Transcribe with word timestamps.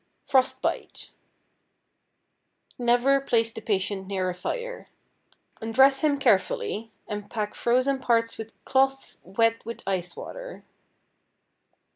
=Frost 0.25 0.63
Bite.= 0.63 1.11
Never 2.79 3.21
place 3.21 3.51
the 3.51 3.61
patient 3.61 4.07
near 4.07 4.31
a 4.31 4.33
fire. 4.33 4.87
Undress 5.61 5.99
him 5.99 6.17
carefully 6.17 6.89
and 7.07 7.29
pack 7.29 7.53
frozen 7.53 7.99
parts 7.99 8.39
with 8.39 8.55
cloths 8.65 9.19
wet 9.23 9.63
with 9.63 9.83
ice 9.85 10.15
water. 10.15 10.63